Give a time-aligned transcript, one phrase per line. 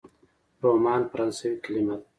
[0.63, 2.05] رومان فرانسوي کلمه ده.